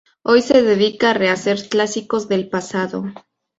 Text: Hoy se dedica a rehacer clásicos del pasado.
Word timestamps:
Hoy 0.23 0.41
se 0.41 0.63
dedica 0.63 1.11
a 1.11 1.13
rehacer 1.13 1.69
clásicos 1.69 2.27
del 2.27 2.49
pasado. 2.49 3.13